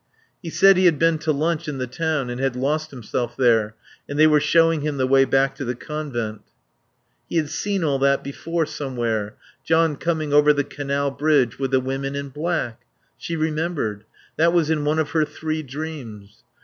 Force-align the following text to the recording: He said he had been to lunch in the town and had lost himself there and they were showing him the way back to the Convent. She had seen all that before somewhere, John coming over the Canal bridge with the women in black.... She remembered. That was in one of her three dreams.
He 0.41 0.49
said 0.49 0.77
he 0.77 0.85
had 0.85 0.97
been 0.97 1.19
to 1.19 1.31
lunch 1.31 1.67
in 1.67 1.77
the 1.77 1.85
town 1.85 2.31
and 2.31 2.41
had 2.41 2.55
lost 2.55 2.89
himself 2.89 3.37
there 3.37 3.75
and 4.09 4.17
they 4.17 4.25
were 4.25 4.39
showing 4.39 4.81
him 4.81 4.97
the 4.97 5.05
way 5.05 5.25
back 5.25 5.53
to 5.57 5.63
the 5.63 5.75
Convent. 5.75 6.41
She 7.29 7.35
had 7.37 7.51
seen 7.51 7.83
all 7.83 7.99
that 7.99 8.23
before 8.23 8.65
somewhere, 8.65 9.35
John 9.63 9.95
coming 9.95 10.33
over 10.33 10.53
the 10.53 10.63
Canal 10.63 11.11
bridge 11.11 11.59
with 11.59 11.69
the 11.69 11.79
women 11.79 12.15
in 12.15 12.29
black.... 12.29 12.81
She 13.15 13.35
remembered. 13.35 14.03
That 14.37 14.53
was 14.53 14.71
in 14.71 14.85
one 14.85 14.97
of 14.97 15.11
her 15.11 15.23
three 15.23 15.61
dreams. 15.61 16.41